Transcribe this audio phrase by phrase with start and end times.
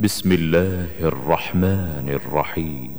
[0.00, 2.92] بسم الله الرحمن الرحيم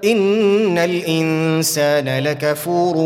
[0.05, 2.97] ان الانسان لكفور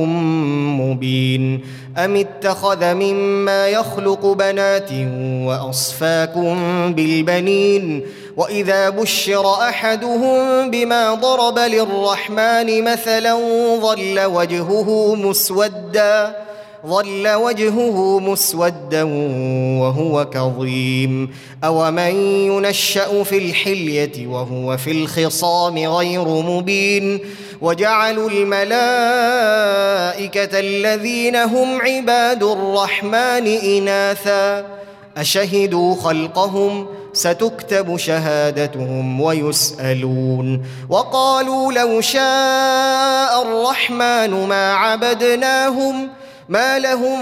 [0.69, 1.59] مبين
[2.05, 4.91] أم اتخذ مما يخلق بنات
[5.45, 6.55] وأصفاكم
[6.93, 8.05] بالبنين
[8.37, 13.33] وإذا بشر أحدهم بما ضرب للرحمن مثلا
[13.81, 16.35] ظل وجهه مسوداً
[16.87, 19.03] ظل وجهه مسودا
[19.79, 22.15] وهو كظيم اومن
[22.47, 27.19] ينشا في الحليه وهو في الخصام غير مبين
[27.61, 28.69] وجعلوا الملائكه
[30.59, 34.65] الذين هم عباد الرحمن اناثا
[35.17, 46.07] اشهدوا خلقهم ستكتب شهادتهم ويسالون وقالوا لو شاء الرحمن ما عبدناهم
[46.49, 47.19] ما لهم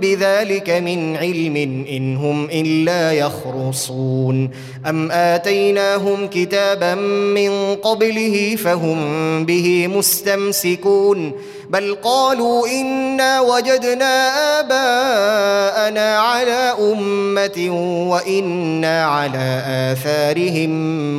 [0.00, 1.56] بذلك من علم
[1.90, 4.50] ان هم الا يخرصون
[4.86, 6.94] ام اتيناهم كتابا
[7.34, 8.98] من قبله فهم
[9.44, 11.32] به مستمسكون
[11.70, 14.06] بل قالوا انا وجدنا
[14.60, 17.68] اباءنا على امه
[18.10, 19.62] وانا على
[19.92, 20.70] اثارهم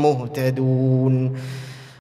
[0.02, 1.34] مهتدون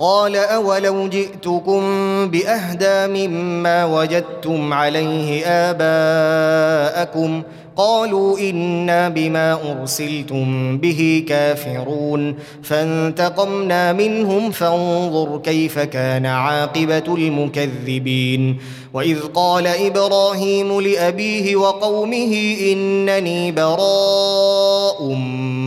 [0.00, 1.82] قال اولو جئتكم
[2.30, 7.42] باهدى مما وجدتم عليه اباءكم
[7.76, 18.56] قالوا انا بما ارسلتم به كافرون فانتقمنا منهم فانظر كيف كان عاقبه المكذبين
[18.94, 25.04] واذ قال ابراهيم لابيه وقومه انني براء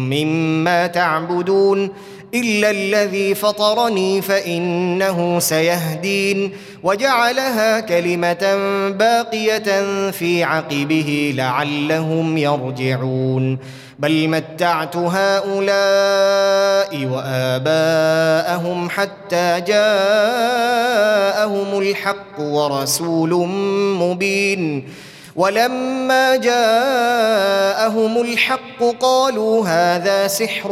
[0.09, 1.89] مما تعبدون
[2.35, 8.57] الا الذي فطرني فانه سيهدين وجعلها كلمه
[8.89, 13.57] باقيه في عقبه لعلهم يرجعون
[13.99, 23.47] بل متعت هؤلاء واباءهم حتى جاءهم الحق ورسول
[23.99, 24.85] مبين
[25.37, 30.71] ولما جاءهم الحق قالوا هذا سحر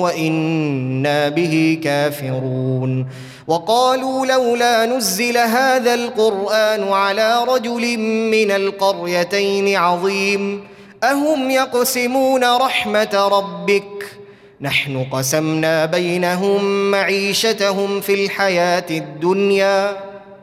[0.00, 3.06] وانا به كافرون
[3.46, 7.98] وقالوا لولا نزل هذا القران على رجل
[8.30, 10.64] من القريتين عظيم
[11.04, 14.16] اهم يقسمون رحمه ربك
[14.60, 19.96] نحن قسمنا بينهم معيشتهم في الحياه الدنيا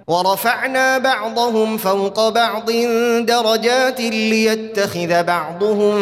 [0.08, 2.70] ورفعنا بعضهم فوق بعض
[3.28, 5.98] درجات ليتخذ بعضهم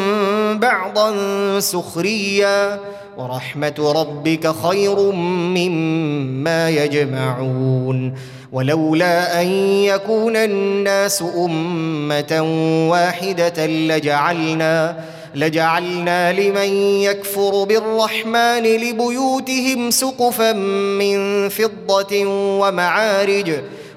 [0.59, 1.13] بعضا
[1.59, 2.80] سخريا
[3.18, 5.00] ورحمه ربك خير
[5.31, 8.13] مما يجمعون
[8.51, 9.48] ولولا ان
[9.83, 12.44] يكون الناس امه
[12.92, 15.03] واحده لجعلنا
[15.36, 20.51] لجعلنا لمن يكفر بالرحمن لبيوتهم سقفا
[20.94, 22.25] من فضه
[22.59, 23.51] ومعارج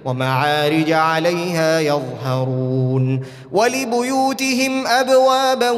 [0.05, 3.21] ومعارج عليها يظهرون
[3.53, 5.71] ولبيوتهم أبوابا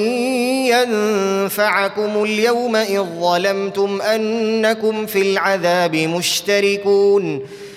[0.70, 7.42] ينفعكم اليوم اذ ظلمتم انكم في العذاب مشتركون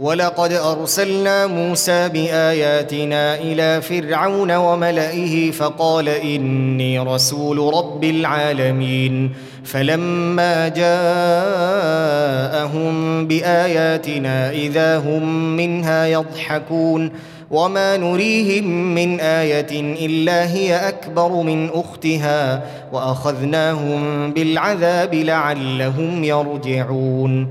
[0.00, 9.30] ولقد ارسلنا موسى باياتنا الى فرعون وملئه فقال اني رسول رب العالمين
[9.64, 17.10] فلما جاءهم باياتنا اذا هم منها يضحكون
[17.50, 22.62] وما نريهم من ايه الا هي اكبر من اختها
[22.92, 27.48] واخذناهم بالعذاب لعلهم يرجعون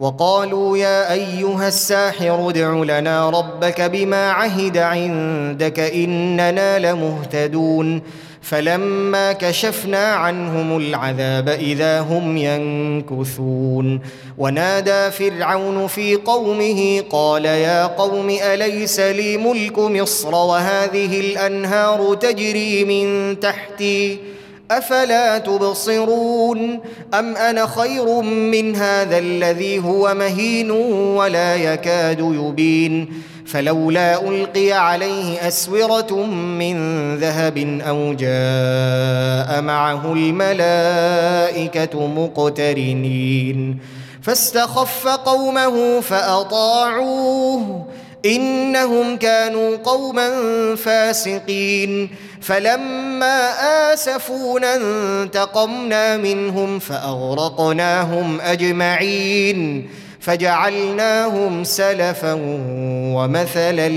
[0.00, 8.02] وقالوا يا ايها الساحر ادع لنا ربك بما عهد عندك اننا لمهتدون
[8.42, 14.00] فلما كشفنا عنهم العذاب اذا هم ينكثون
[14.38, 23.40] ونادى فرعون في قومه قال يا قوم اليس لي ملك مصر وهذه الانهار تجري من
[23.40, 24.18] تحتي
[24.70, 26.80] افلا تبصرون
[27.14, 30.70] ام انا خير من هذا الذي هو مهين
[31.16, 33.12] ولا يكاد يبين
[33.46, 37.58] فلولا القي عليه اسوره من ذهب
[37.88, 43.78] او جاء معه الملائكه مقترنين
[44.22, 47.86] فاستخف قومه فاطاعوه
[48.26, 50.30] انهم كانوا قوما
[50.76, 53.48] فاسقين فلما
[53.92, 59.88] آسفونا انتقمنا منهم فأغرقناهم أجمعين
[60.20, 62.32] فجعلناهم سلفا
[63.14, 63.88] ومثلا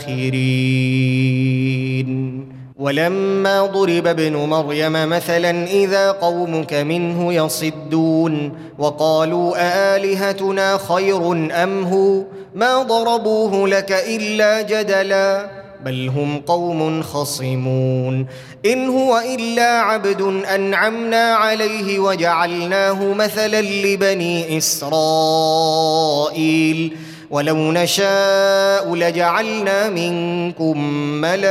[0.00, 2.42] للآخرين
[2.78, 9.54] ولما ضرب ابن مريم مثلا إذا قومك منه يصدون وقالوا
[9.96, 11.32] آلهتنا خير
[11.64, 12.22] أم هو
[12.54, 18.26] ما ضربوه لك إلا جدلاً بل هم قوم خصمون
[18.66, 20.20] ان هو الا عبد
[20.54, 26.96] انعمنا عليه وجعلناه مثلا لبني اسرائيل
[27.30, 31.46] ولو نشاء لجعلنا منكم ملائكه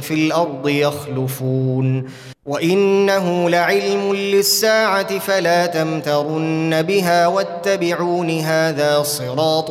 [0.00, 2.04] في الارض يخلفون
[2.46, 9.70] وانه لعلم للساعه فلا تمترن بها واتبعون هذا صراط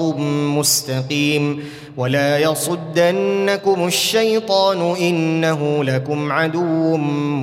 [0.59, 1.63] مستقيم
[1.97, 6.97] ولا يصدنكم الشيطان انه لكم عدو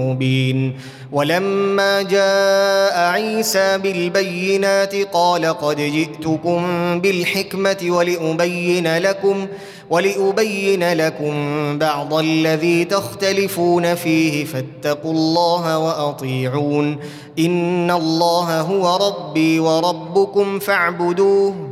[0.05, 0.73] مبين
[1.13, 6.65] ولما جاء عيسى بالبينات قال قد جئتكم
[7.01, 9.47] بالحكمه ولابين لكم
[9.91, 11.35] ولابين لكم
[11.79, 16.97] بعض الذي تختلفون فيه فاتقوا الله واطيعون
[17.39, 21.72] ان الله هو ربي وربكم فاعبدوه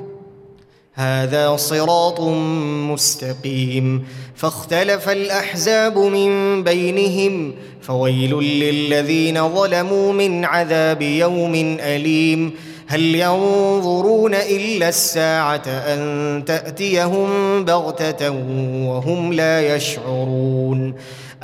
[1.01, 2.21] هذا صراط
[2.93, 4.05] مستقيم
[4.35, 7.53] فاختلف الاحزاب من بينهم
[7.83, 12.51] فويل للذين ظلموا من عذاب يوم اليم
[12.87, 17.29] هل ينظرون الا الساعه ان تاتيهم
[17.65, 18.31] بغته
[18.83, 20.95] وهم لا يشعرون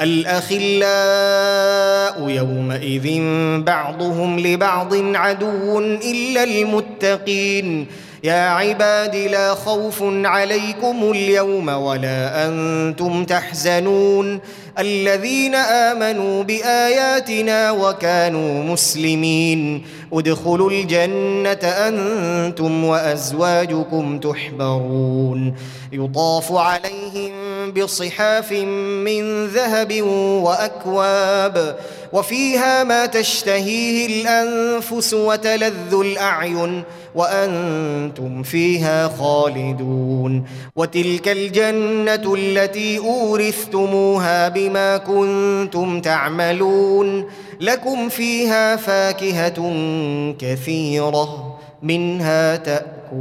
[0.00, 3.20] الاخلاء يومئذ
[3.62, 7.86] بعضهم لبعض عدو الا المتقين
[8.26, 14.40] يا عباد لا خوف عليكم اليوم ولا انتم تحزنون
[14.78, 25.54] الذين امنوا باياتنا وكانوا مسلمين ادخلوا الجنه انتم وازواجكم تحبرون
[25.92, 27.32] يطاف عليهم
[27.72, 28.52] بصحاف
[29.06, 30.02] من ذهب
[30.42, 31.76] واكواب
[32.12, 36.82] وفيها ما تشتهيه الانفس وتلذ الاعين
[37.14, 40.44] وانتم فيها خالدون
[40.76, 47.24] وتلك الجنه التي اورثتموها بما بما كنتم تعملون
[47.60, 49.74] لكم فيها فاكهه
[50.38, 53.16] كثيره منها تاكلون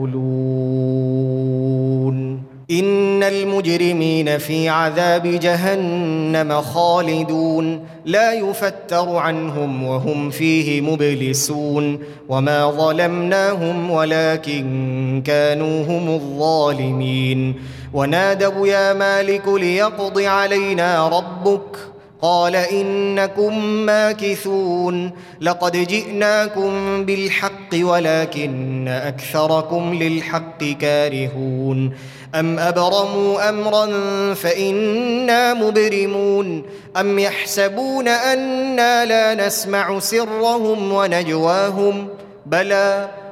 [2.72, 12.00] ان المجرمين في عذاب جهنم خالدون لا يفتر عنهم وهم فيه مبلسون
[12.30, 17.56] وما ظلمناهم ولكن كانوا هم الظالمين
[17.96, 21.78] ونادوا يا مالك ليقض علينا ربك
[22.22, 25.12] قال انكم ماكثون
[25.42, 31.92] لقد جئناكم بالحق ولكن اكثركم للحق كارهون
[32.36, 33.86] ام ابرموا امرا
[34.34, 36.64] فانا مبرمون
[36.98, 42.08] ام يحسبون انا لا نسمع سرهم ونجواهم
[42.46, 43.10] بلى